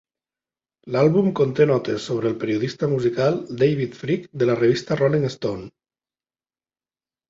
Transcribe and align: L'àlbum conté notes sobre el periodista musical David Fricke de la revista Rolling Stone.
L'àlbum 0.95 1.29
conté 1.39 1.67
notes 1.73 2.07
sobre 2.09 2.27
el 2.33 2.39
periodista 2.45 2.91
musical 2.95 3.39
David 3.63 4.01
Fricke 4.03 4.35
de 4.45 4.51
la 4.55 4.59
revista 4.67 5.01
Rolling 5.05 5.31
Stone. 5.39 5.75